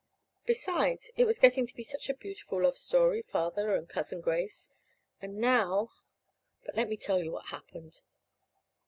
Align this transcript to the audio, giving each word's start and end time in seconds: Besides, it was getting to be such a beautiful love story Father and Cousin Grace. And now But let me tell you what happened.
Besides, 0.47 1.11
it 1.15 1.25
was 1.25 1.37
getting 1.37 1.67
to 1.67 1.75
be 1.75 1.83
such 1.83 2.09
a 2.09 2.15
beautiful 2.15 2.63
love 2.63 2.75
story 2.75 3.21
Father 3.21 3.75
and 3.75 3.87
Cousin 3.87 4.19
Grace. 4.19 4.71
And 5.21 5.37
now 5.37 5.91
But 6.65 6.73
let 6.75 6.89
me 6.89 6.97
tell 6.97 7.21
you 7.21 7.31
what 7.31 7.45
happened. 7.49 8.01